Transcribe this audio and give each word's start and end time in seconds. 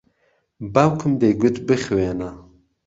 باوکم 0.73 1.11
دەیگوت 1.21 1.57
بخوێنە. 1.67 2.29